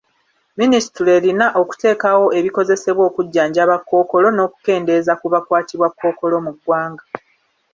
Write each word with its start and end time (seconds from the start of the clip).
Minisitule 0.59 1.09
erina 1.17 1.45
okuteekawo 1.61 2.25
ebikozesebwa 2.39 3.03
okujjanjaba 3.09 3.75
Kkookolo 3.79 4.27
n'okukendeeza 4.31 5.13
ku 5.21 5.25
bakwatibwa 5.33 5.87
Kkookolo 5.91 6.35
mu 6.45 6.51
ggwanga. 6.55 7.03